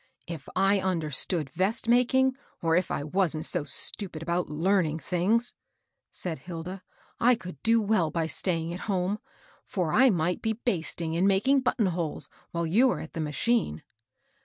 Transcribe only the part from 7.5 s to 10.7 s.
do well by staying at home; for I might be THE "STRIKE," 175